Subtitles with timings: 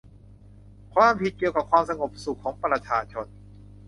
[0.93, 3.25] ความผิดเกี่ยวกับความสงบสุขของประชาชน